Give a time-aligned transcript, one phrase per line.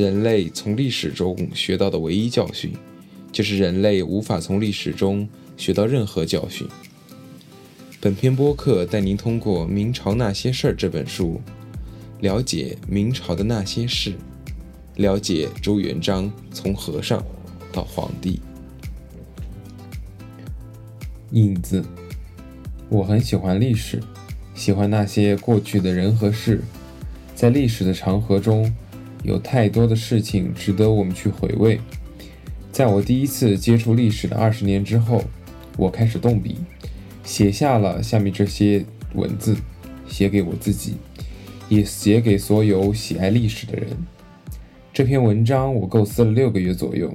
[0.00, 2.72] 人类从历史中学到的唯一教训，
[3.30, 5.28] 就是人类无法从历史中
[5.58, 6.66] 学到任何教训。
[8.00, 11.38] 本篇播客带您通过《明朝那些事儿》这本书，
[12.20, 14.14] 了解明朝的那些事，
[14.96, 17.22] 了解朱元璋从和尚
[17.70, 18.40] 到皇帝。
[21.32, 21.84] 影子，
[22.88, 24.02] 我很喜欢历史，
[24.54, 26.62] 喜欢那些过去的人和事，
[27.34, 28.74] 在历史的长河中。
[29.22, 31.80] 有太多的事情值得我们去回味。
[32.72, 35.24] 在我第一次接触历史的二十年之后，
[35.76, 36.56] 我开始动笔，
[37.24, 38.84] 写下了下面这些
[39.14, 39.56] 文字，
[40.06, 40.94] 写给我自己，
[41.68, 43.88] 也写给所有喜爱历史的人。
[44.92, 47.14] 这篇文章我构思了六个月左右，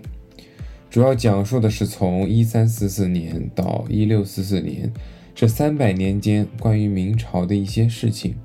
[0.89, 4.91] 主要讲述的是从一三四四年到一六四四年
[5.33, 8.35] 这三百年间关于明朝的一些事情，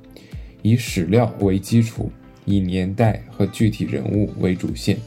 [0.63, 2.11] 以史料为基础。
[2.45, 4.99] 以年代和具体人物为主线，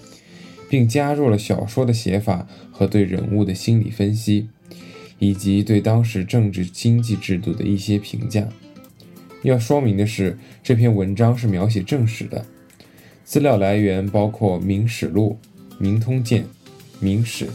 [0.69, 4.47] 并加入了小说的写法和对人物的心理分析，
[5.19, 8.47] 以及对当时政治经济制度的一些评价。
[9.43, 12.45] 要说明的是，这篇文章是描写正史的，
[13.25, 15.37] 资料来源包括《明史录》
[15.79, 16.43] 《明通鉴》
[16.99, 17.45] 《明史》《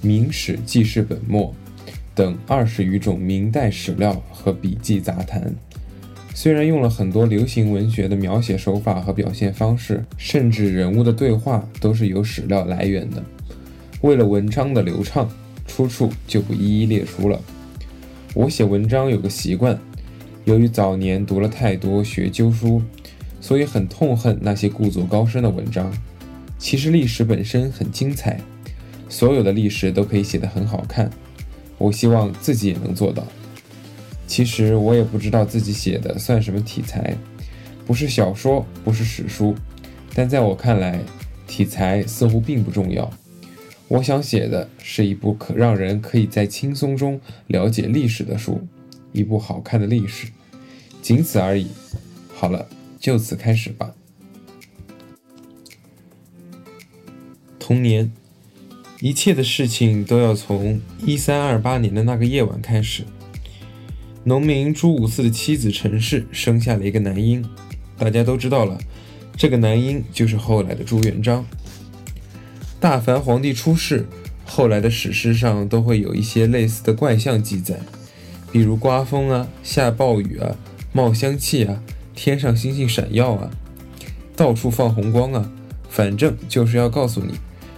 [0.00, 1.54] 明史记事本末》
[2.14, 5.52] 等二十余种明代史料和笔记杂谈。
[6.34, 13.22] 虽然用了很多流行文学的描写手法和表现方式，甚至人物的对话都是有史料来源的。
[14.00, 15.28] 为了文章的流畅，
[15.66, 17.40] 出处就不一一列出了。
[18.34, 19.78] 我写文章有个习惯，
[20.44, 22.82] 由于早年读了太多学究书，
[23.40, 25.92] 所以很痛恨那些故作高深的文章。
[26.58, 28.40] 其实历史本身很精彩，
[29.08, 31.10] 所有的历史都可以写得很好看。
[31.76, 33.26] 我希望自己也能做到。
[34.32, 37.14] 其实我也不知道自己写的算什么题材，
[37.86, 39.54] 不是小说，不是史书，
[40.14, 40.98] 但在我看来，
[41.46, 43.12] 题材似乎并不重要。
[43.88, 48.66] 我想写的是一部可让人可以在轻松中了解历史的书，
[49.12, 50.28] 一部好看的历史，
[51.02, 51.66] 仅此而已。
[52.34, 52.66] 好了，
[52.98, 53.92] 就此开始吧。
[57.58, 58.10] 童年，
[59.00, 63.04] 一切的事情都要从一三二八年的那个夜晚开始。
[64.24, 67.44] 农民朱五四的妻子陈氏生下了一个男婴，
[67.98, 68.78] 大家都知道了，
[69.36, 71.44] 这个男婴就是后来的朱元璋。
[72.78, 74.06] 大凡皇帝出世，
[74.44, 77.80] 后来的史诗上都会有一些类似的怪象记载，
[78.52, 80.54] 比如刮风啊、下暴雨啊、
[80.92, 81.82] 冒香气啊、
[82.14, 83.50] 天上星星闪耀啊、
[84.36, 85.50] 到处放红光啊，
[85.88, 87.34] 反正就是要告诉你，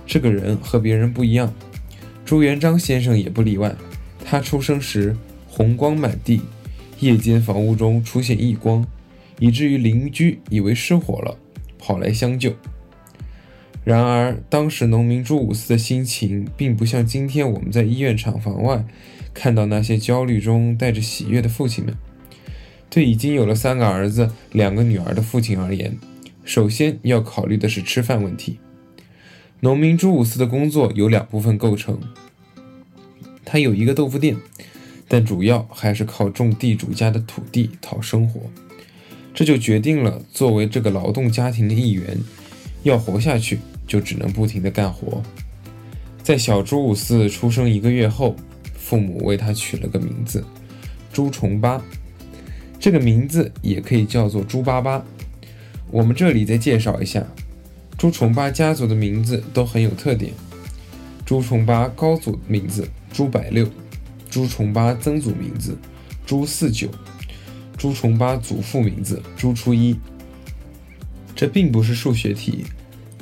[0.07, 1.51] 这个人和别人不一样。
[2.27, 3.75] 朱元璋先生也不例外，
[4.23, 5.17] 他出生时。
[5.57, 6.41] 红光满地，
[6.99, 8.85] 夜间房屋中出现异光，
[9.39, 11.39] 以至于邻居以为失火了，
[11.79, 12.53] 跑来相救。
[13.85, 18.85] 然而，当时农民朱五四的心情，并不像今天我们在医院厂房外
[19.33, 21.97] 看到那些焦虑中带着喜悦的父亲们。
[22.91, 25.97] 对已经有了三个儿子、两个女儿的父亲而言，
[26.45, 28.59] 首先要考虑的是吃饭问题。
[29.61, 32.01] 农民朱五四的工作由两部分构成，
[33.45, 34.37] 他有一个豆腐店。
[35.07, 38.41] 但主要还是靠种地主家的土地讨生活，
[39.35, 42.19] 这就决定了作为这个劳动家庭的一员，
[42.83, 45.23] 要活下去就只能不停地干活。
[46.23, 48.35] 在小朱五四出生一个月后，
[48.75, 50.43] 父母为他取了个名字
[51.13, 51.83] 朱重八，
[52.81, 55.05] 这个名字也可以叫做朱八八。
[55.91, 57.25] 我们这里再介绍一下，
[57.99, 60.33] 朱重八家族的名字都很有特点。
[61.27, 63.69] 朱重八高祖名字朱百六。
[64.35, 65.79] 朱重八曾祖名字
[66.27, 66.89] 朱四九，
[67.79, 69.95] 朱重八祖父名字朱初一。
[71.37, 72.65] 这并不是数学题，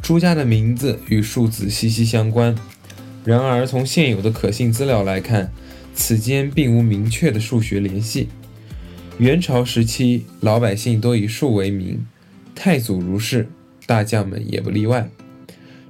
[0.01, 2.57] 朱家的名字与数字息息相关。
[3.27, 5.53] 然而，从现有的可信资料来看，
[5.95, 8.29] 此间并无明确的数学联系。
[9.19, 12.07] 元朝时期，老百姓都以数为名，
[12.55, 13.51] 太祖如是，
[13.85, 15.11] 大将们也不例外。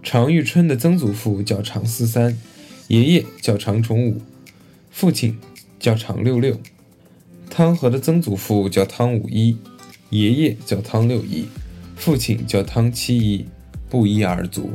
[0.02, 2.36] 常遇春的曾祖父叫常四三，
[2.88, 4.20] 爷爷叫常重五。
[4.92, 5.36] 父亲
[5.80, 6.56] 叫常六六，
[7.50, 9.56] 汤和的曾祖父叫汤五一，
[10.10, 11.46] 爷爷叫汤六一，
[11.96, 13.46] 父亲叫汤七一，
[13.88, 14.70] 不一而足。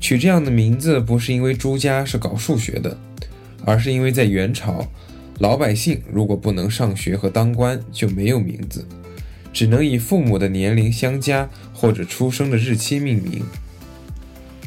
[0.00, 2.98] 取这样的名字不是因为朱家是搞数学的，
[3.64, 4.86] 而是因为在元朝，
[5.38, 8.84] 老百姓如果不能上学和当官，就没有名字，
[9.52, 13.42] 只能以父母的年龄相加或者出生的日期命名。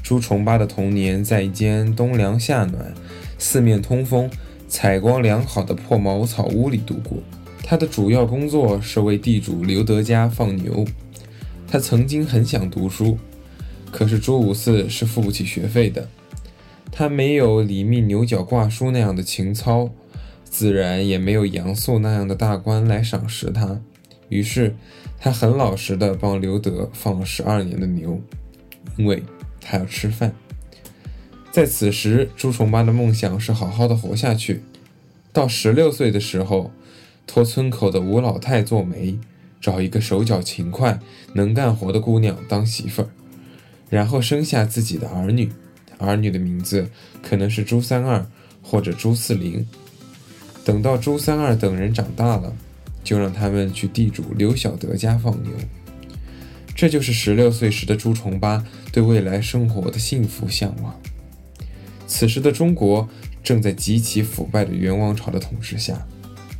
[0.01, 2.93] 朱重八的童年在一间冬凉夏暖。
[3.37, 4.29] 四面通风、
[4.67, 7.17] 采光良好的破茅草屋里度过。
[7.63, 10.85] 他的主要工作是为地主刘德家放牛。
[11.67, 13.17] 他曾经很想读书，
[13.91, 16.07] 可是朱五四是付不起学费的。
[16.91, 19.89] 他没有李密牛角挂书那样的情操，
[20.43, 23.81] 自然也没有杨素那样的大官来赏识他。
[24.29, 24.75] 于是，
[25.19, 28.21] 他很老实的帮刘德放了十二年的牛，
[28.97, 29.23] 因为
[29.59, 30.31] 他要吃饭。
[31.53, 34.63] 在此时，朱重八的梦想是好好的活下去。
[35.31, 36.71] 到十六岁的时候，
[37.27, 39.19] 托村口的吴老太做媒，
[39.61, 40.99] 找一个手脚勤快、
[41.33, 43.09] 能干活的姑娘当媳妇儿，
[43.87, 45.51] 然后生下自己的儿女。
[45.99, 46.89] 儿女的名字
[47.21, 48.25] 可能是朱三二
[48.63, 49.63] 或者朱四零。
[50.65, 52.51] 等到朱三二等人长大了，
[53.03, 55.51] 就让他们去地主刘小德家放牛。
[56.75, 60.99] 这就是十六岁时的朱重八对未来生活的幸福向往。
[62.13, 63.09] 此时的中国
[63.43, 65.99] 正在极其腐败的元王朝的统治下，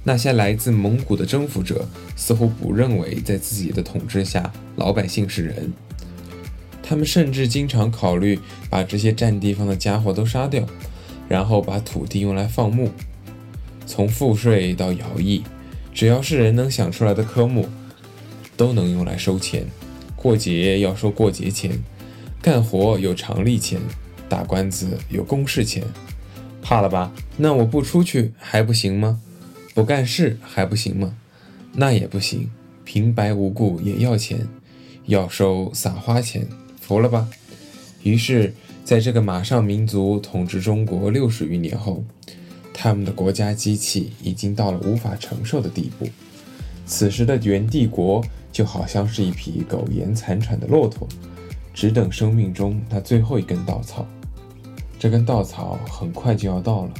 [0.04, 5.72] 那些来自蒙古的征服者似乎不认为在自己的统治下老百姓是人，
[6.82, 10.66] 他们甚至经常考虑把这些占地方的家伙都杀掉，
[11.30, 12.90] 然后把土地用来放牧。
[13.86, 15.44] 从赋税到徭役，
[15.94, 17.70] 只要是人能想出来的科目，
[18.58, 19.68] 都能用来收钱。
[20.16, 21.78] 过节要收过节钱，
[22.42, 23.80] 干活有常例钱。
[24.34, 25.84] 打官司有公事钱，
[26.60, 27.14] 怕了吧？
[27.38, 29.22] 那我不出去还不行吗？
[29.76, 31.16] 不干事还不行吗？
[31.72, 32.50] 那也不行，
[32.84, 34.40] 平白无故也要钱，
[35.06, 36.48] 要收撒花钱，
[36.82, 37.30] 服了吧？
[38.02, 38.52] 于是，
[38.84, 42.04] 在这个马上民族统治中国六十余年后，
[42.74, 46.10] 他们的国家机器已经到了无法承受的地步。
[46.88, 51.08] 此时的元帝国就好像是一匹苟延残喘的骆驼，
[51.72, 54.08] 只等生命中那最后一根稻草。
[55.04, 56.92] 这根稻草很快就要到了。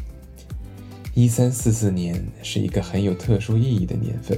[1.14, 4.38] 一三四四年是一个很有特殊意义的年份，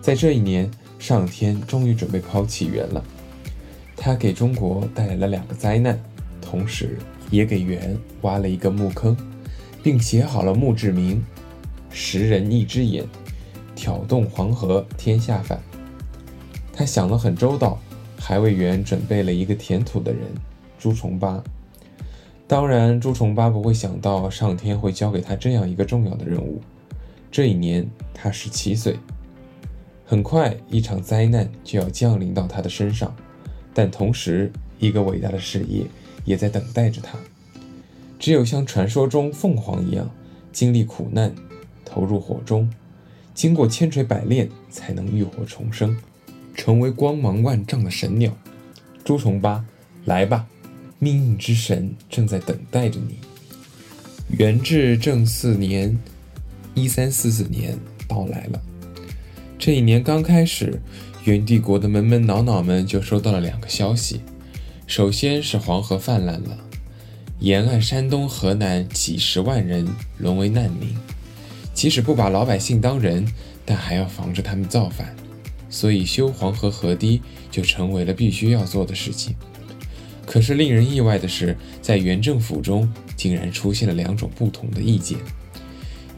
[0.00, 3.04] 在这一年，上天终于准备抛弃元了。
[3.98, 6.00] 他给中国带来了两个灾难，
[6.40, 6.96] 同时
[7.30, 9.14] 也给元挖了一个墓坑，
[9.82, 11.22] 并写好了墓志铭
[11.92, 13.04] ：“十人一只眼，
[13.76, 15.60] 挑动黄河天下反。”
[16.72, 17.78] 他想了很周到，
[18.16, 20.22] 还为元准备了一个填土的人——
[20.80, 21.44] 朱重八。
[22.50, 26.60] 当然，朱重八不会想到上天会交给他这样一个重要的任务。
[27.30, 28.98] 这一年，他十七岁。
[30.04, 33.14] 很快，一场灾难就要降临到他的身上，
[33.72, 34.50] 但同时，
[34.80, 35.84] 一个伟大的事业
[36.24, 37.16] 也在等待着他。
[38.18, 40.10] 只有像传说中凤凰一样，
[40.50, 41.32] 经历苦难，
[41.84, 42.68] 投入火中，
[43.32, 45.96] 经过千锤百炼，才能浴火重生，
[46.56, 48.32] 成为光芒万丈的神鸟。
[49.04, 49.64] 朱重八，
[50.04, 50.48] 来吧！
[51.02, 53.16] 命运之神正在等待着你。
[54.36, 55.98] 元至正四年，
[56.74, 57.76] 一三四四年
[58.06, 58.60] 到来了。
[59.58, 60.78] 这一年刚开始，
[61.24, 64.20] 元帝国的门门脑脑们就收到了两个消息：
[64.86, 66.58] 首先是黄河泛滥了，
[67.38, 69.88] 沿岸山东、河南几十万人
[70.18, 70.94] 沦为难民。
[71.72, 73.26] 即使不把老百姓当人，
[73.64, 75.16] 但还要防着他们造反，
[75.70, 79.34] 所以修黄河河堤就成为了必须要做的事情。
[80.30, 85.18] 可是令人意外的是，在原政府中竟然出现了两种不同的意见：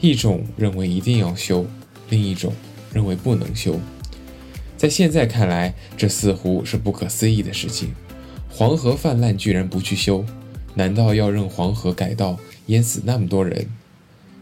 [0.02, 1.64] 一种认为一定要修，
[2.10, 2.52] 另一种
[2.92, 3.80] 认为不能修。
[4.76, 7.94] 在现在看来，这似乎是不可思议的事情。
[8.50, 10.22] 黄河泛滥居然不去修，
[10.74, 13.66] 难道要让黄河改道淹死那么多人？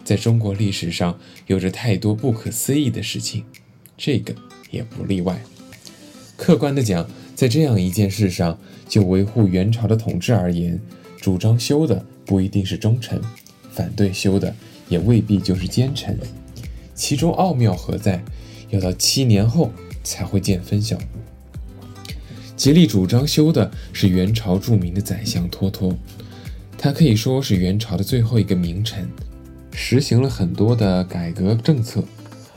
[0.03, 1.17] 在中国历史上
[1.47, 3.45] 有着太多不可思议的事情，
[3.97, 4.35] 这个
[4.73, 5.41] 也不例外。
[6.37, 7.09] 客观的讲，
[7.41, 8.59] 在这样一件事上。
[8.87, 10.79] 就维护元朝的统治而言，
[11.21, 13.19] 主张修的不一定是忠臣，
[13.71, 14.55] 反对修的
[14.89, 16.19] 也未必就是奸臣。
[16.95, 18.23] 其中奥妙何在？
[18.69, 20.99] 要到七年后才会见分晓。
[22.57, 25.97] 极力主张修的是元朝著名的宰相脱脱，
[26.77, 29.09] 他可以说是元朝的最后一个名臣，
[29.73, 32.05] 实行了很多的改革政策，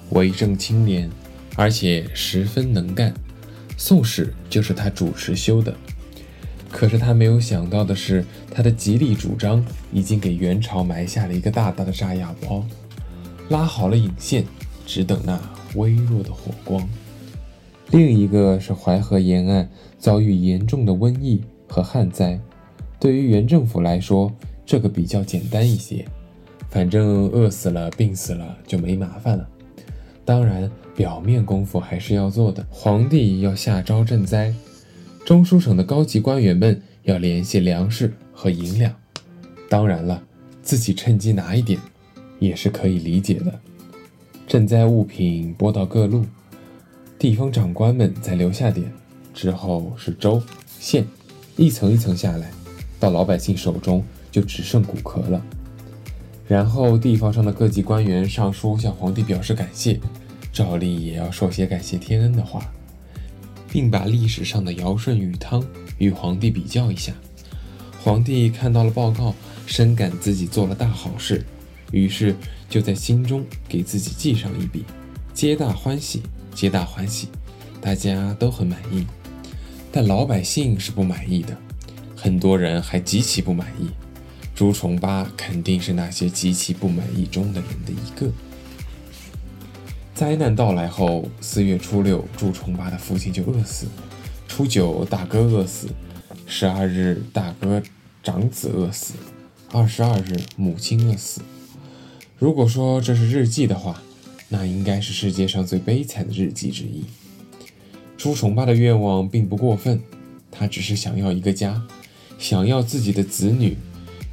[0.10, 1.10] 为政清廉，
[1.56, 3.12] 而且十分能干。
[3.78, 5.74] 《宋史》就是他主持修的。
[6.72, 12.66] 可是他没有想到的是，他的极力主张已经给元朝埋下了一个大大的炸药包，
[13.50, 14.44] 拉好了引线，
[14.86, 15.40] 只等那
[15.76, 16.88] 微弱的火光。
[17.92, 22.40] 另一个是淮河沿岸遭遇严重的瘟疫和旱灾，
[23.00, 24.34] 对于原政府来说，
[24.66, 26.04] 这个比较简单一些，
[26.72, 29.48] 反正饿死了、病死了就没麻烦了。
[30.26, 34.54] 当然，表面功夫还是要做的，皇帝要下诏赈灾。
[35.26, 38.94] 中书省的高级官员们要联系粮食和银两，
[39.70, 40.24] 当然了，
[40.62, 41.80] 自己趁机拿一点，
[42.40, 43.60] 也是可以理解的。
[44.48, 46.26] 赈灾物品拨到各路，
[47.18, 48.92] 地方长官们再留下点，
[49.34, 50.42] 之后是州、
[50.80, 51.06] 县，
[51.58, 52.52] 一层一层下来，
[53.00, 55.46] 到老百姓手中就只剩骨壳了。
[56.48, 60.00] 然后地方上的各级官员上书向皇帝表示感谢，
[60.52, 62.70] 照例也要说些感谢天恩的话，
[63.72, 65.64] 并把历史上的尧舜禹汤
[65.98, 67.14] 与皇帝比较一下。
[68.04, 69.34] 皇帝看到了报告，
[69.66, 71.46] 深感自己做了大好事，
[71.92, 72.36] 于是
[72.70, 74.84] 就在心中给自己记上一笔，
[75.34, 76.22] 皆大欢喜，
[76.54, 77.30] 皆大欢喜，
[77.80, 79.08] 大家都很满意。
[79.92, 81.58] 但老百姓是不满意的，
[82.16, 83.88] 很多人还极其不满意。
[84.56, 88.32] 朱重八肯定是那些极其不满意中的人的一个。
[90.14, 93.88] 灾难到来后，四月初六，朱重八的父亲就饿死；
[94.48, 95.88] 初九，大哥饿死；
[96.46, 97.82] 十二日，大哥
[98.22, 99.14] 长子饿死；
[99.72, 101.42] 二十二日，母亲饿死。
[102.38, 104.04] 如果说这是日记的话，
[104.50, 107.06] 那应该是世界上最悲惨的日记之一。
[108.16, 110.00] 朱重八的愿望并不过分，
[110.52, 111.82] 他只是想要一个家，
[112.38, 113.76] 想要自己的子女。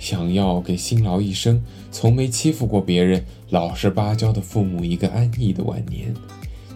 [0.00, 6.12] 想要给辛劳一生、从没欺负过别人、老实巴交的父母一个安逸的晚年，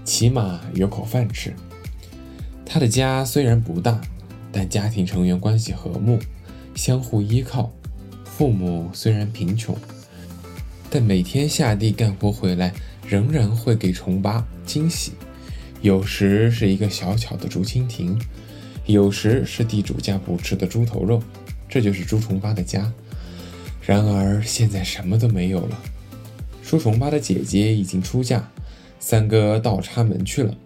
[0.04, 1.52] 起码有口饭吃。
[2.66, 3.98] 他的家虽然不大，
[4.52, 6.18] 但家庭成员关系和睦，
[6.74, 7.72] 相互依靠。
[8.24, 9.74] 父母虽然贫穷，
[10.90, 12.74] 但每天下地干活回来，
[13.08, 15.12] 仍然会给重八惊喜。
[15.80, 18.20] 有时是一个小巧的竹蜻蜓，
[18.84, 21.22] 有时是地主家不吃的猪头肉。
[21.68, 22.92] 这就是朱重八的家。
[23.86, 25.82] 然而现在什么都没有了。
[26.62, 28.50] 朱重八的姐姐已经出嫁，
[28.98, 30.56] 三哥倒插门去了。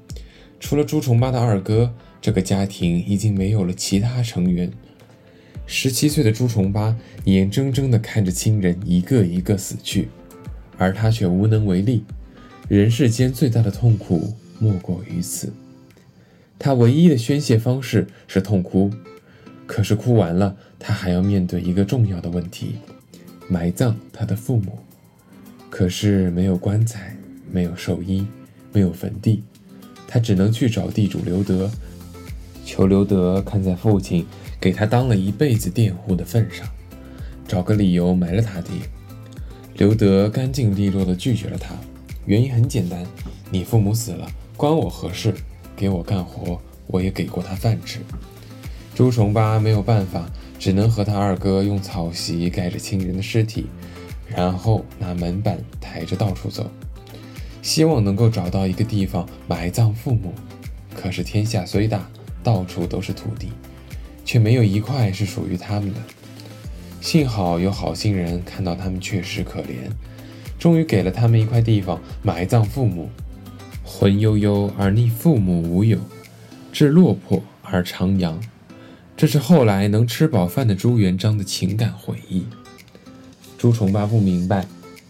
[0.61, 4.71] 除了朱重八的二哥，这个家庭已经没有了其他成员。
[5.67, 10.09] 十七岁的朱重八眼睁睁地看着亲人一个一个死去，
[10.79, 12.05] 而他却无能为力。
[12.69, 15.53] 人世间最大的痛苦莫过于此。
[16.59, 18.91] 他唯一的宣泄方式是痛哭，
[19.67, 22.77] 可是哭完了，他还要面对一个重要的问题。
[23.49, 24.79] 埋葬他的父母，
[25.71, 27.17] 可是没有棺材，
[27.51, 28.27] 没有寿衣，
[28.73, 29.43] 没有坟地，
[30.07, 31.71] 他只能去找地主刘德，
[32.65, 34.27] 求刘德看在父亲
[34.61, 36.69] 给他当了一辈子佃户的份上，
[37.47, 38.73] 找个理由埋了他爹。
[39.77, 41.75] 刘德干净利落地拒绝了他，
[42.27, 43.07] 原因很简单：
[43.51, 45.35] 你父母死了，关我何事？
[45.75, 48.01] 给我干活，我也给过他饭吃。
[48.95, 50.29] 朱重八没有办法。
[50.59, 53.67] 只能和他二哥用草席盖着亲人的尸体，
[54.29, 56.69] 然后拿门板抬着到处走，
[57.63, 60.35] 希望能够找到一个地方埋葬父母。
[60.95, 62.11] 可是天下虽大，
[62.43, 63.51] 到处都是土地，
[64.25, 66.01] 却没有一块是属于他们的。
[67.01, 69.89] 幸好有好心人看到他们确实可怜，
[70.59, 73.09] 终于给了他们一块地方埋葬父母。
[73.85, 75.99] 魂悠悠而逆父母无有，
[76.73, 78.39] 志落魄而长阳。
[79.19, 82.45] 这是后来能吃饱饭的朱元璋的情感回忆。
[83.59, 84.65] 朱重八不明白，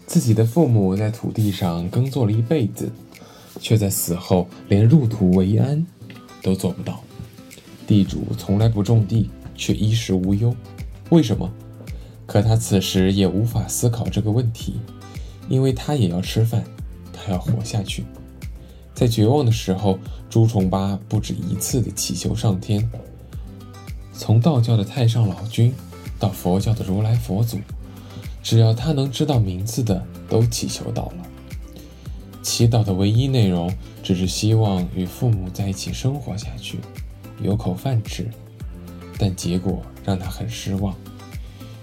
[0.07, 2.91] 自己的父母在土地上耕作了一辈子，
[3.59, 5.85] 却在死后连入土为安
[6.41, 7.03] 都做不到。
[7.85, 10.55] 地主从来不种地，却衣食无忧，
[11.11, 11.47] 为什么？
[12.25, 14.79] 可他此时也无法思考这个问题，
[15.47, 16.63] 因为他也要吃饭，
[17.13, 18.03] 他要活下去。
[18.95, 19.99] 在绝望的时候，
[20.31, 22.89] 朱重八不止一次地祈求上天。
[24.19, 25.73] 从道教的太上老君，
[26.19, 27.57] 到佛教的如来佛祖，
[28.43, 31.25] 只要他能知道名字的，都祈求到了。
[32.43, 33.73] 祈祷的唯一内容，
[34.03, 36.79] 只是希望与父母在一起生活下去，
[37.41, 38.29] 有口饭吃。
[39.17, 40.93] 但结果让他很失望。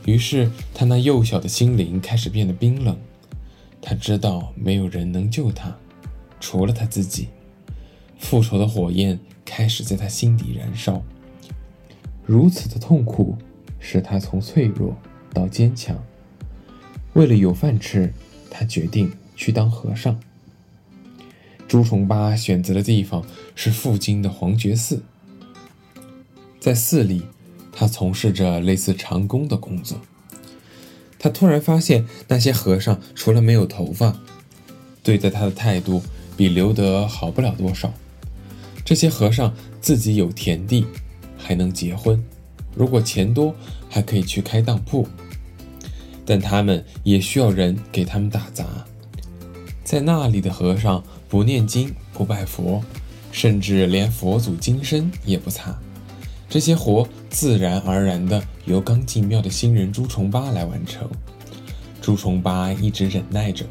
[0.04, 2.98] 于是他那幼小的心灵开始变得冰冷。
[3.80, 5.74] 他知道没有人能救他，
[6.38, 7.28] 除了他自己。
[8.18, 11.02] 复仇的火焰开始在他心底燃烧。
[12.26, 13.38] 如此的痛苦，
[13.78, 14.96] 使他从脆弱
[15.32, 15.96] 到坚强。
[17.12, 18.12] 为了有饭吃，
[18.50, 20.18] 他决定去当和尚。
[21.68, 25.02] 朱重八选择的地方是附近的黄觉寺，
[26.60, 27.22] 在寺里，
[27.72, 30.00] 他从事着类似长工的工作。
[31.18, 34.20] 他突然发现，那些和尚除了没有头发，
[35.02, 36.02] 对待他的态度
[36.36, 37.92] 比刘德好不了多少。
[38.84, 40.86] 这些和尚自己有田地。
[41.46, 42.20] 还能结婚，
[42.74, 43.54] 如果钱多，
[43.88, 45.06] 还可以去开当铺。
[46.24, 48.66] 但他们也需要人给他们打杂。
[49.84, 52.82] 在那里的和尚不念经、不拜佛，
[53.30, 55.78] 甚至连佛祖金身也不擦。
[56.48, 61.08] 这些活自然而然的由刚进庙的新人朱重八来完成。
[62.02, 63.64] 朱重八一直忍耐着。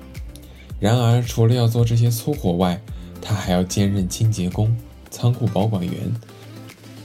[0.80, 2.80] 然而，除了要做这些粗活外，
[3.22, 4.74] 他还要兼任清洁工、
[5.12, 5.94] 仓库保管员。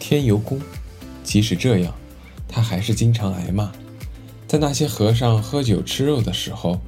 [0.00, 0.60] 天游宫。
[1.22, 1.94] 即使这样，
[2.48, 3.70] 他还是经常挨骂。
[4.48, 6.80] 在那些和尚喝酒吃肉的时候，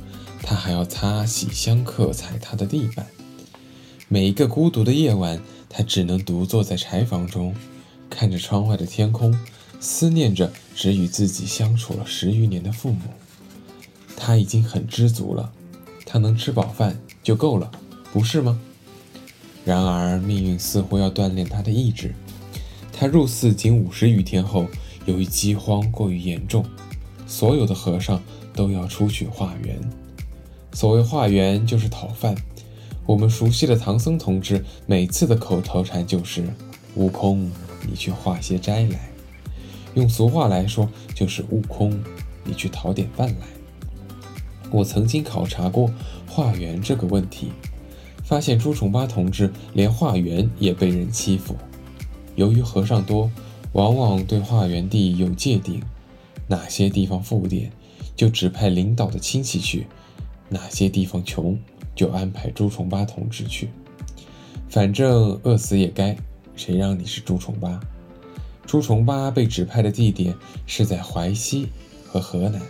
[0.42, 3.06] 他还要擦洗香客踩踏的地板。
[4.08, 7.54] 每一个孤独的夜晚，他只能独坐在柴房中，
[8.10, 9.38] 看着窗外的天空，
[9.78, 13.02] 思念着只与自己相处了十余年的父母。
[14.16, 15.52] 他已经很知足了，
[16.04, 17.70] 他能吃饱饭就够了，
[18.12, 18.58] 不是吗？
[19.64, 22.12] 然而命运似乎要锻炼他的意志。
[23.02, 24.64] 他入寺仅五十余天后，
[25.06, 26.64] 由于饥荒过于严重。
[27.26, 28.22] 所有的和尚
[28.54, 29.76] 都要出去化缘。
[30.72, 32.32] 所谓化缘，就是讨饭。
[33.04, 36.44] 我们熟悉的唐僧同志每次的口头禅就是
[36.94, 37.50] ：“悟空，
[37.88, 39.00] 你去化些斋来。”
[39.94, 42.00] 用俗话来说，就是“悟空，
[42.44, 43.46] 你去讨点饭来。”
[44.70, 45.90] 我曾经考察过
[46.28, 47.50] 化缘这个问题，
[48.22, 51.56] 发现朱重八同志连化缘也被人欺负。
[52.34, 53.30] 由于和尚多，
[53.72, 55.82] 往往对化缘地有界定。
[56.48, 57.70] 哪些地方富点，
[58.14, 59.86] 就指派领导的亲戚去；
[60.48, 61.58] 哪些地方穷，
[61.94, 63.70] 就安排朱重八同志去。
[64.68, 66.16] 反正饿死也该，
[66.56, 67.80] 谁让你是朱重八？
[68.66, 70.34] 朱重八被指派的地点
[70.66, 71.68] 是在淮西
[72.06, 72.60] 和河南，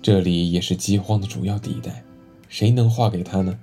[0.00, 2.02] 这里也是饥荒的主要地带，
[2.48, 3.58] 谁能划给他呢？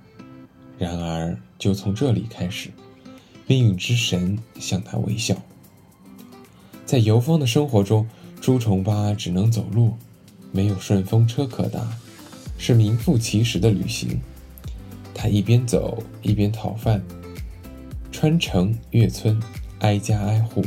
[0.78, 2.70] 然而，就从这里开始，
[3.46, 5.36] 命运之神向他微笑。
[6.84, 8.06] 在游方的生活中。
[8.40, 9.94] 朱重八只能走路，
[10.52, 11.80] 没有顺风车可搭，
[12.58, 14.20] 是名副其实的旅行。
[15.14, 17.02] 他一边走一边讨饭，
[18.12, 19.40] 穿城越村，
[19.78, 20.62] 挨家挨户，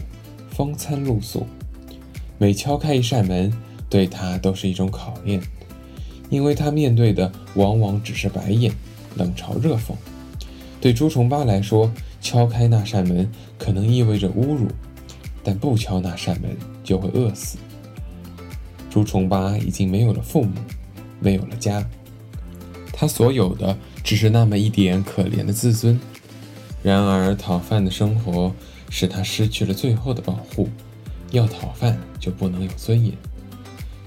[0.50, 1.46] 风餐露宿。
[2.40, 3.54] 每敲开一扇门，
[3.88, 5.40] 对他都是一种考验，
[6.32, 8.74] 因为他面对的往往只是白眼、
[9.18, 9.94] 冷嘲热讽。
[10.82, 14.68] 对朱重八来说，敲开那扇门可能意味着侮辱，
[15.44, 17.58] 但不敲那扇门就会饿死。
[18.90, 20.54] 朱重八已经没有了父母，
[21.20, 21.88] 没有了家，
[22.92, 26.00] 他所有的只是那么一点可怜的自尊。
[26.84, 28.54] 然而，讨饭的生活
[28.90, 30.70] 使他失去了最后的保护。
[31.32, 33.14] 要讨饭就不能有尊严，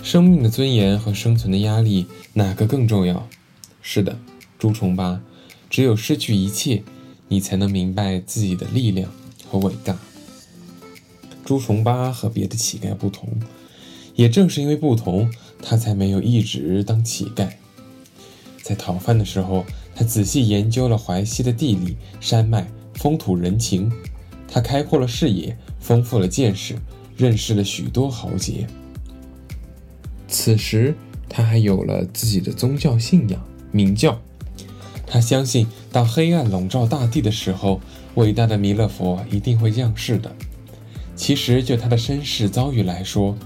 [0.03, 3.29] 生命的尊严和生存的压力哪个更重要？
[3.83, 4.19] 是的，
[4.59, 5.21] 朱重八，
[5.69, 6.83] 只有失去一切，
[7.31, 9.11] 你才能明白自己的力量
[9.49, 9.97] 和伟大。
[11.45, 13.29] 朱重八和别的乞丐不同。
[14.17, 15.31] 也正是因为不同，
[15.63, 17.49] 他才没有一直当乞丐。
[18.63, 19.65] 在讨饭的时候，
[19.95, 23.91] 他仔细研究了淮西的地理、山脉、风土人情，
[24.47, 26.77] 他开阔了视野，丰富了见识，
[27.17, 28.67] 认识了许多豪杰。
[30.29, 30.95] 此时，
[31.29, 34.21] 他还有了自己的宗教信仰——明教。
[35.07, 37.81] 他相信，当黑暗笼罩大地的时候，
[38.15, 40.35] 伟大的弥勒佛一定会降世的。
[41.17, 43.37] 其实，就他的身世遭遇来说，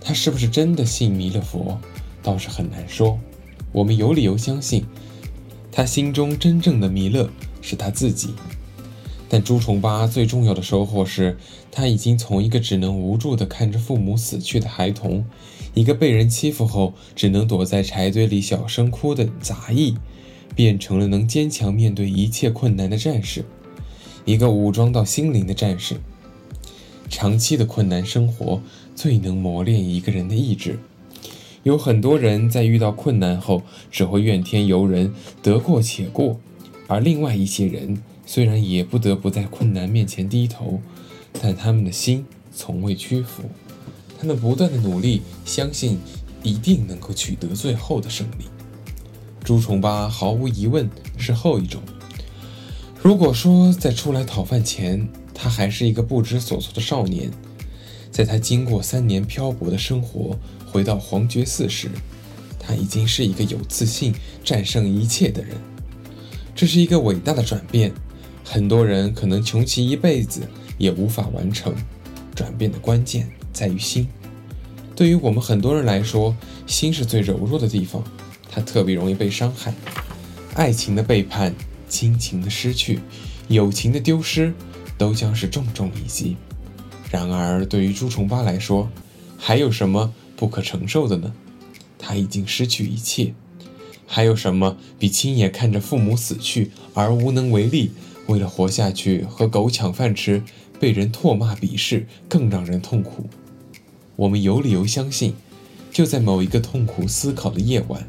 [0.00, 1.78] 他是不是真的信弥勒佛，
[2.22, 3.18] 倒是很难说。
[3.72, 4.84] 我们有理由相信，
[5.70, 8.30] 他心中真正的弥勒是他自己。
[9.28, 11.38] 但朱重八最重要的收获是，
[11.70, 15.24] 他已经从一个只能无助地看着父母死去的孩童，
[15.74, 19.94] 一个被人欺负后只能躲在柴堆里小声哭的杂役，
[20.54, 23.44] 变成了能坚强面对一切困难的战士，
[24.24, 25.96] 一个武装到心灵的战士。
[27.08, 28.62] 长期的困难生活
[28.94, 30.78] 最能磨练一个人的意志。
[31.62, 36.38] 有很多人在遇到困难后只会怨天尤人、得过且过，
[36.86, 40.80] 而另外一些人虽然也不得不在困难面前低头，
[41.40, 43.42] 但他们的心从未屈服。
[44.18, 45.98] 他们不断的努力，相信
[46.42, 48.44] 一定能够取得最后的胜利。
[49.42, 51.82] 朱重八毫无疑问是后一种。
[53.02, 57.30] 如果说在出来讨饭前，他还是一个不知所措的少年，
[58.10, 61.90] 在他经过三年漂泊的生活，回到黄觉寺时，
[62.58, 65.56] 他已经是一个有自信、战胜一切的人。
[66.54, 67.90] 这是一个伟大的转变，
[68.44, 70.42] 很多人可能穷其一辈子
[70.76, 71.74] 也无法完成。
[72.34, 74.06] 转变的关键在于心。
[74.94, 78.04] 对于我们很多人来说，心是最柔弱的地方，
[78.50, 79.72] 他特别容易被伤害。
[80.54, 81.54] 爱情的背叛，
[81.88, 83.00] 亲情的失去，
[83.48, 84.52] 友情的丢失。
[84.98, 86.36] 都将是重重一击。
[87.10, 88.90] 然而，对于朱重八来说，
[89.38, 91.32] 还有什么不可承受的呢？
[91.98, 93.32] 他已经失去一切，
[94.06, 97.92] 还有什么比亲眼看着父母死去而无能为力，
[98.26, 100.42] 为了活下去和狗抢饭吃，
[100.78, 103.30] 被人唾骂鄙视更让人痛苦？
[104.16, 105.32] 我们有理由相信，
[105.90, 108.06] 就在某一个痛苦思考的夜晚，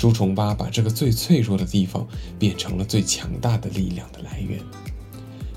[0.00, 2.08] 朱重八把这个最脆弱的地方
[2.38, 4.58] 变成了最强大的力量的来源。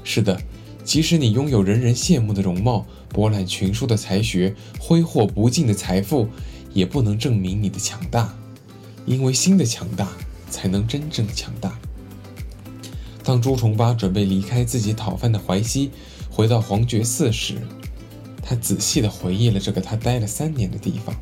[0.03, 0.37] 是的。
[0.83, 6.27] 即使你拥有人人羡慕的容貌、博览群书的才学、挥霍不尽的财富，
[6.73, 8.35] 也不能证明你的强大，
[9.05, 10.09] 因为心的强大
[10.49, 11.79] 才能真正强大。
[13.23, 15.89] 当朱重八准备离开自己讨饭的淮西，
[16.29, 17.55] 回到黄觉寺时，
[18.41, 21.15] 他仔细地回忆了这个他待了三年的地方，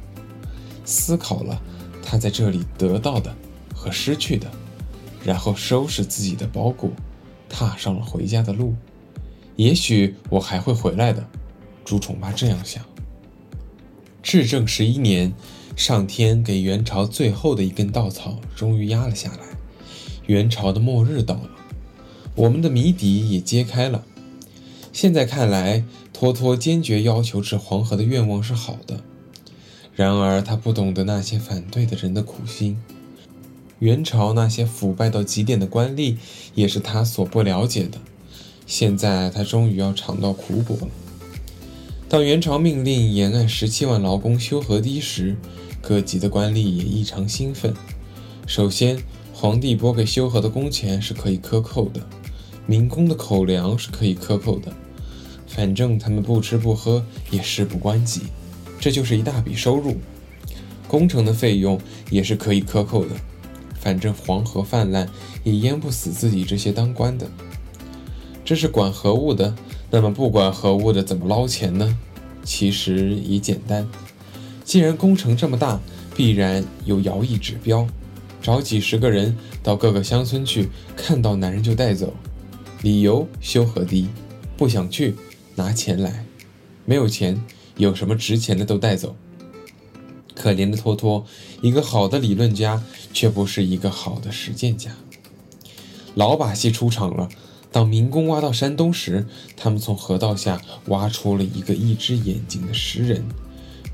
[0.84, 1.62] 思考了
[2.12, 3.34] 他在这里得到的
[3.74, 4.52] 和失去的，
[5.24, 6.92] 然后收拾自己的包裹，
[7.48, 8.76] 踏上了回家的路。
[9.56, 11.26] 也许我还会回来的，
[11.86, 12.84] 朱重八这样想。
[14.22, 15.32] 至正十一年，
[15.78, 19.46] 上天给元朝最后的一根稻草终于压了下来，
[20.26, 21.50] 元朝的末日到了，
[22.36, 24.04] 我们的谜底也揭开了。
[24.92, 29.02] 现在看来，托托坚决要求治黄河的愿望是好的，
[29.96, 32.78] 然而他不懂得那些反对的人的苦心，
[33.80, 36.16] 元朝那些腐败到极点的官吏
[36.56, 37.98] 也是他所不了解的。
[38.66, 40.88] 现在他终于要尝到苦果了。
[42.08, 45.36] 当元朝命令沿岸十七万劳工修河堤时，
[45.82, 47.74] 各级的官吏也异常兴奋。
[48.48, 49.02] 首先，
[49.34, 52.02] 皇帝拨给修河的工钱是可以克扣的，
[52.66, 54.72] 民工的口粮是可以克扣的，
[55.48, 58.22] 反正他们不吃不喝也事不关己，
[58.82, 59.96] 这就是一大笔收入。
[60.88, 63.16] 工程的费用也是可以克扣的，
[63.80, 65.08] 反正黄河泛滥
[65.46, 67.30] 也淹不死自己这些当官的。
[68.44, 69.56] 这是管河务的，
[69.90, 71.98] 那么不管河务的怎么捞钱呢？
[72.44, 73.88] 其实也简单，
[74.66, 75.80] 既然工程这么大，
[76.16, 77.88] 必然有徭役指标，
[78.42, 82.14] 找几十个人到各个乡村去，看到男人就带走，
[82.82, 84.08] 理由修河堤，
[84.58, 85.14] 不想去
[85.56, 86.26] 拿钱来，
[86.84, 87.40] 没有钱，
[87.82, 89.16] 有什么值钱的都带走。
[90.36, 91.26] 可怜的托托，
[91.62, 94.92] 一个好的理论家，却不是一个好的实践家。
[96.14, 97.28] 老把戏出场了。
[97.72, 103.24] 当民工挖到山东时，他们从河道下挖出了一个一只眼睛的石人，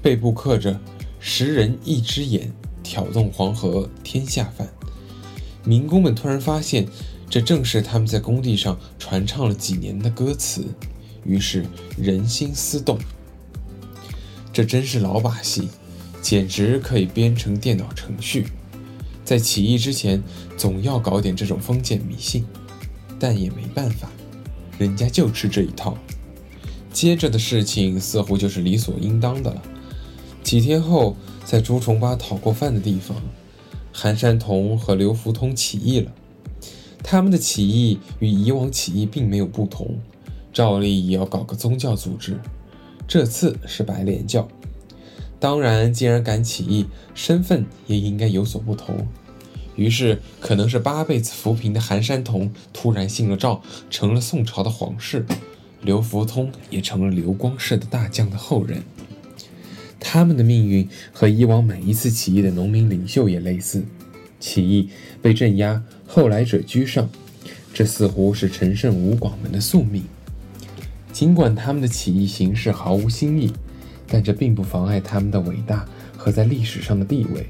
[0.02, 0.80] 背部刻着
[1.20, 2.52] “石人一只眼，
[2.84, 4.68] 挑动黄河天下泛”。
[5.64, 6.88] 民工们突然发现，
[7.30, 10.66] 这正是他们在工地上传唱了几年的歌词，
[11.24, 11.66] 于是
[11.98, 12.98] 人心思动。
[14.58, 15.70] 这真是老把戏，
[16.20, 18.48] 简直可以编成电脑程序。
[19.24, 20.24] 在起义之前，
[20.58, 22.44] 总要搞点这种封建迷信。
[23.20, 24.10] 但也没办法，
[24.80, 25.96] 人家就吃这一套。
[26.92, 29.62] 接着的事情似乎就是理所应当的了。
[30.42, 31.16] 几天后，
[31.46, 33.16] 在朱重八讨过饭的地方，
[33.94, 36.12] 韩山童和刘福通起义了。
[37.04, 40.00] 他们的起义与以往起义并没有不同，
[40.52, 42.40] 照例也要搞个宗教组织，
[43.08, 44.48] 这次是白莲教。
[45.40, 49.08] 当然，既然敢起义，身份也应该有所不同。
[49.76, 55.22] 于是，可能是八辈子扶贫的韩山童突然信了赵，成了宋朝的皇室；
[55.82, 58.84] 刘福通也成了刘光世的大将的后人。
[60.00, 63.84] 他们的命运和以往每一次起义的农民领袖也类似：
[64.40, 64.90] 起义
[65.22, 67.10] 被镇压，后来者居上。
[67.74, 70.04] 这似乎是陈胜吴广们的宿命。
[71.18, 73.52] 尽管他们的起义形式毫无新意，
[74.06, 75.84] 但这并不妨碍他们的伟大
[76.16, 77.48] 和在历史上的地位。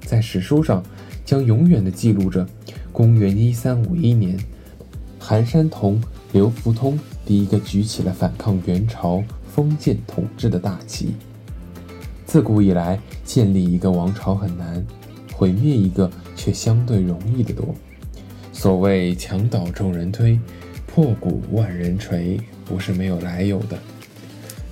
[0.00, 0.82] 在史书上。
[1.24, 2.46] 将永远的记录着，
[2.92, 4.38] 公元一三五一年，
[5.18, 5.98] 韩山童、
[6.32, 11.14] 刘福通第一个举起了反抗元朝封建统治的大旗。
[12.26, 14.84] 自古以来，建立一个王朝很难，
[15.32, 17.74] 毁灭一个却相对容易得多。
[18.52, 20.38] 所谓墙倒众人推，
[20.86, 23.78] 破鼓万人锤，不是没有来由的。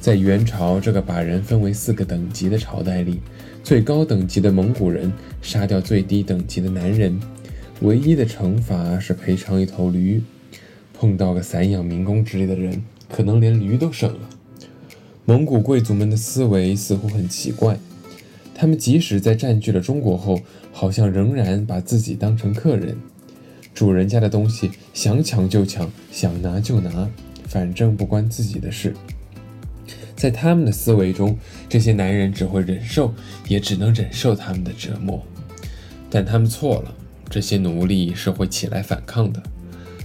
[0.01, 3.21] 在元朝这个把人分为四个等级的朝代里，
[3.63, 7.21] 最高等级的蒙古人杀掉最低等级的男人，
[7.83, 10.23] 唯一的惩罚是赔偿一头驴。
[10.93, 14.29] 碰到个散养民工之类的人，可能连驴都省了。
[15.25, 17.79] 蒙古贵族们的思维似乎很奇怪，
[18.55, 20.41] 他们即使在占据了中国后，
[20.73, 22.97] 好像仍然把自己当成客人，
[23.75, 27.09] 主人家的东西想抢就抢，想拿就拿，
[27.53, 28.95] 反正不关自己的事。
[30.17, 31.37] 在他们的思维中，
[31.69, 33.13] 这些男人只会忍受，
[33.47, 35.23] 也只能忍受他们的折磨。
[36.09, 36.95] 但他们错了，
[37.29, 39.43] 这些奴隶是会起来反抗的。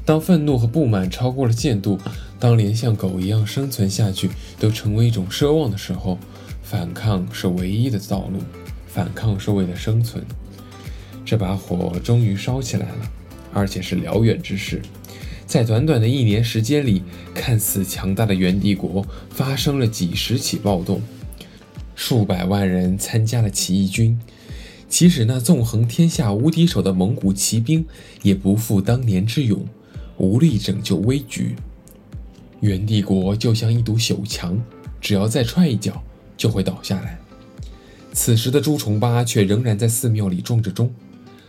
[0.04, 1.98] 当愤怒和不满超过了限度，
[2.38, 4.30] 当连像狗一样生存下去
[4.60, 6.18] 都成为一种奢望的时候，
[6.62, 8.42] 反抗是唯一的道路。
[8.88, 10.22] 反抗是为了生存。
[11.24, 13.12] 这把火终于烧起来了，
[13.54, 14.82] 而且是燎原之势。
[15.48, 17.02] 在短短的一年时间里，
[17.34, 21.02] 看似强大的元帝国发生了几十起暴动，
[21.96, 24.20] 数百万人参加了起义军。
[24.90, 27.86] 即使那纵横天下无敌手的蒙古骑兵，
[28.24, 29.66] 也不复当年之勇，
[30.18, 31.56] 无力拯救危局。
[32.60, 34.62] 元帝国就像一堵朽墙，
[35.00, 36.04] 只要再踹一脚
[36.36, 37.18] 就会倒下来。
[38.12, 40.92] 此时的朱重八却仍然在寺庙里撞着钟。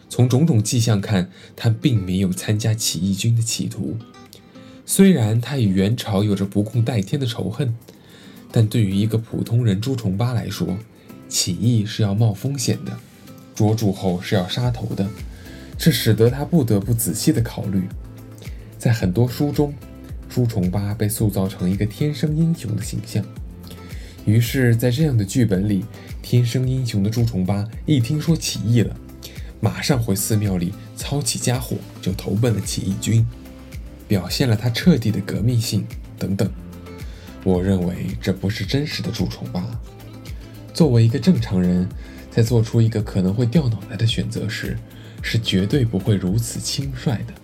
[0.09, 3.97] 从种种迹象看，他并没有参加起义军的企图。
[4.87, 7.75] 虽然他与元朝有着不共戴天的仇恨，
[8.51, 10.79] 但对于一个普通人朱重八来说，
[11.29, 12.97] 起义是要冒风险的，
[13.55, 15.07] 捉住后是要杀头的，
[15.77, 17.83] 这使得他不得不仔细的考虑。
[18.79, 19.75] 在很多书中，
[20.29, 23.23] 朱重八被塑造成一个天生英雄的形象。
[24.25, 25.85] 于是，在这样的剧本里，
[26.23, 28.97] 天生英雄的朱重八一听说起义了。
[29.61, 33.27] 马上回寺庙里操起家伙，就投奔了起义军，
[34.07, 35.85] 表现了他彻底的革命性
[36.17, 36.49] 等等。
[37.45, 39.65] 我认为这不是真实的朱重八。
[40.73, 41.89] 作为一个正常人，
[42.31, 44.77] 在做出一个可能会掉脑袋的选择时，
[45.23, 47.35] 是绝对不会如此轻率的。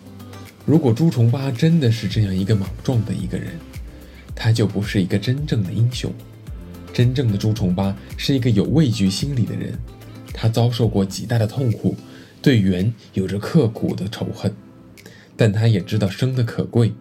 [0.65, 3.59] 如果朱重八真的是这样一个莽撞的一个人，
[4.37, 6.13] 他就不是一个真正的英雄。
[6.93, 9.77] 真正的朱重八是一个有畏惧心理的人。
[10.35, 11.95] 他遭受过极大的痛苦，
[12.43, 14.53] 对元有着刻骨的仇恨，
[15.37, 16.93] 但他也知道生的可贵，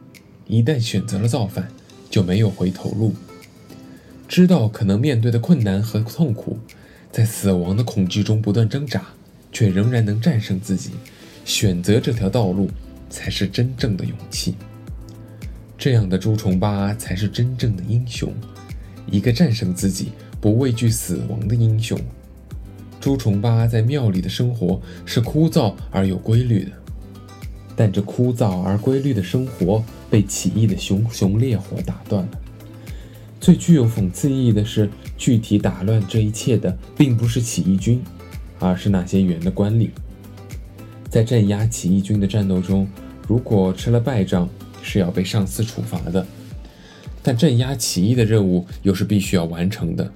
[0.48, 1.68] 一旦选择了造反，
[2.10, 3.14] 就没有回头路。
[4.28, 6.58] 知道可能面对的困难和痛苦，
[7.12, 9.04] 在死亡的恐惧中不断挣扎，
[9.52, 10.92] 却仍然能战胜自己，
[11.44, 12.70] 选择这条道路，
[13.10, 14.56] 才是真正的勇气。
[15.78, 18.32] 这样的朱重八才是真正的英雄，
[19.12, 22.00] 一个战胜自己、不畏惧死亡的英雄。
[23.04, 26.72] 朱重八在庙里的生活是枯燥而有规律的，
[27.76, 32.30] 但这枯燥而规律的生活被起义的熊熊烈火打断了。
[33.42, 38.02] 最具有讽刺意义的是，具体打乱这一切的并不是起义军，
[38.58, 39.90] 而是那些元的官吏。
[41.10, 42.88] 在镇压起义军的战斗中，
[43.28, 44.48] 如果吃了败仗，
[44.82, 46.26] 是要被上司处罚的，
[47.22, 50.10] 但镇压起义的任务又是必须要完成的。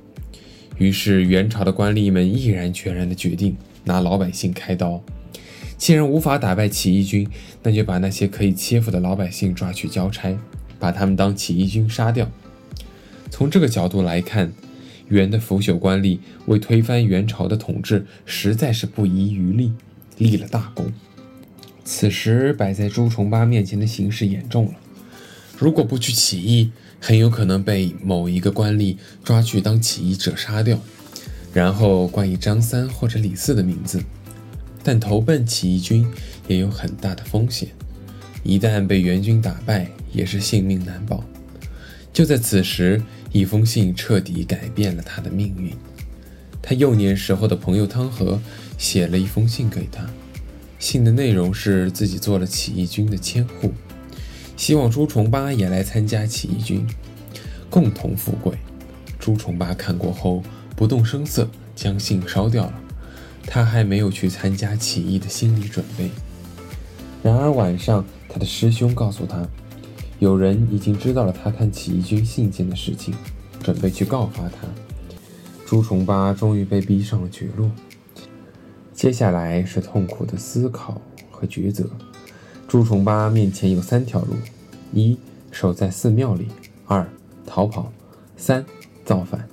[0.78, 5.04] 于是，元朝的官吏们毅然决然地决定拿老百姓开刀。
[5.78, 7.28] 既然无法打败起义军，
[7.64, 10.38] 那就把那些可以欺负的老百姓抓去交差，
[10.80, 12.30] 把他们当起义军杀掉。
[13.30, 14.52] 从这个角度来看，
[15.10, 19.72] 元的腐朽官吏为推翻元朝的统治，实在是不遗余力，
[20.18, 20.92] 立了大功。
[21.84, 24.74] 此时摆在朱重八面前的形势严重了，
[25.58, 30.80] 如果不去起义，很有可能被某一个官吏抓去当起义者杀掉，
[31.54, 34.02] 然后冠以张三或者李四的名字。
[34.84, 36.08] 但投奔起义军
[36.48, 37.70] 也有很大的风险，
[38.44, 41.24] 一旦被元军打败，也是性命难保。
[42.14, 45.76] 就在此时，一封信彻底改变了他的命运。
[46.62, 48.42] 他幼年时候的朋友汤和
[48.78, 50.06] 写了一封信给他，
[50.80, 53.74] 信的内容是自己做了起义军的千户。
[54.58, 56.86] 希望朱重八也来参加起义军，
[57.70, 58.58] 共同富贵。
[59.20, 60.42] 朱重八看过后
[60.76, 62.74] 不动声色，将信烧掉了。
[63.46, 66.10] 他还没有去参加起义的心理准备。
[67.24, 69.48] 然而晚上，他的师兄告诉他，
[70.20, 73.14] 有人已经知道了他看起义军信件的事情，
[73.64, 74.68] 准备去告发他。
[75.66, 77.70] 朱重八终于被逼上了绝路。
[78.94, 81.88] 接下来是痛苦的思考和抉择。
[82.68, 84.36] 朱重八面前有三条路：
[84.92, 85.18] 一
[85.52, 86.44] 守在寺庙里；
[86.86, 87.08] 二
[87.46, 87.90] 逃跑；
[88.36, 88.64] 三
[89.06, 89.48] 造反。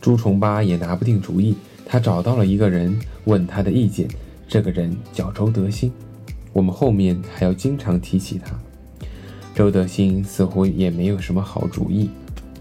[0.00, 1.54] 朱重八也拿不定主意，
[1.86, 4.08] 他找到了一个人问他的意见。
[4.48, 5.92] 这个人叫周德兴，
[6.52, 8.58] 我们后面还要经常提起他。
[9.54, 12.10] 周德兴似乎也没有什么好主意，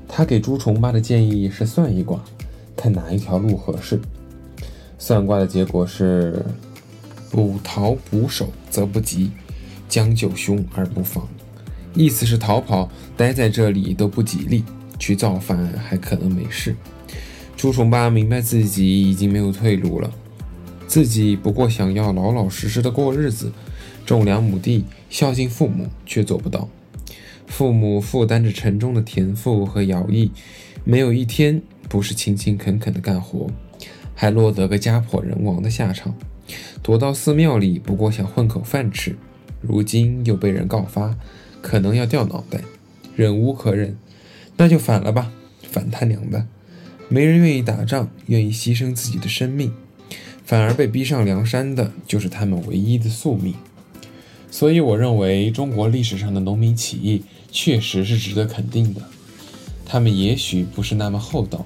[0.07, 2.23] 他给朱重八的建议是算一卦，
[2.75, 3.99] 看哪一条路合适。
[4.99, 6.45] 算卦的结果是：
[7.31, 9.31] 不逃不守，则不吉。
[9.89, 11.27] 将就凶而不防，
[11.95, 14.63] 意思是逃跑待在这里都不吉利，
[14.97, 16.75] 去造反还可能没事。
[17.57, 20.09] 朱重八明白自己已经没有退路了，
[20.87, 23.51] 自己不过想要老老实实的过日子，
[24.05, 26.69] 种两亩地，孝敬父母，却做不到。
[27.47, 30.31] 父母负担着沉重的田赋和徭役，
[30.83, 33.49] 没有一天不是勤勤恳恳的干活，
[34.13, 36.13] 还落得个家破人亡的下场。
[36.81, 39.17] 躲到寺庙里，不过想混口饭吃。
[39.61, 41.17] 如今又被人告发，
[41.61, 42.61] 可能要掉脑袋，
[43.15, 43.97] 忍无可忍，
[44.57, 45.31] 那就反了吧！
[45.63, 46.47] 反他娘的！
[47.09, 49.73] 没人愿意打仗，愿意牺牲自己的生命，
[50.45, 53.53] 反而被逼上梁山的，就是他们唯一的宿命。
[54.51, 59.01] 所以，我认为中国历史上的农民起义确实是值得肯定的。
[59.85, 61.65] 他们也许不是那么厚道，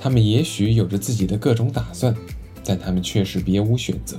[0.00, 2.14] 他们也许有着自己的各种打算，
[2.64, 4.18] 但他们确实别无选择。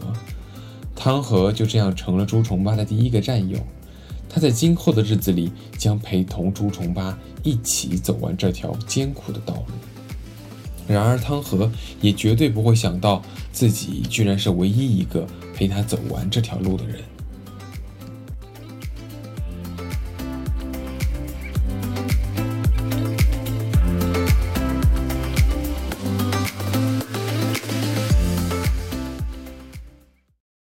[1.03, 3.57] 汤和就这样成了朱重八的第一个战友，
[4.29, 9.73] 他在今后的日子里将陪同朱重八一起走完这条艰苦的道路。
[10.87, 13.19] 然而，汤和也绝对不会想到
[13.51, 16.99] 自己居然是唯一一个陪他走完这条路的人。